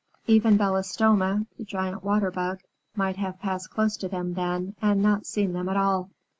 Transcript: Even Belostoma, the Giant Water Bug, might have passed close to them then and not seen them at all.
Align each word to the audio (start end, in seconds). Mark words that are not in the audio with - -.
Even 0.25 0.57
Belostoma, 0.57 1.45
the 1.59 1.63
Giant 1.63 2.03
Water 2.03 2.31
Bug, 2.31 2.61
might 2.95 3.17
have 3.17 3.39
passed 3.39 3.69
close 3.69 3.97
to 3.97 4.07
them 4.07 4.33
then 4.33 4.73
and 4.81 4.99
not 5.03 5.27
seen 5.27 5.53
them 5.53 5.69
at 5.69 5.77
all. 5.77 6.09